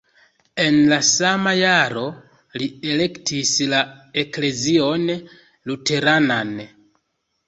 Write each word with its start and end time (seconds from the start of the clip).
En 0.61 0.75
la 0.91 0.97
sama 1.07 1.51
jaro 1.57 2.05
li 2.61 2.69
elektis 2.93 3.51
la 3.73 3.81
eklezion 4.23 5.05
luteranan. 5.73 6.51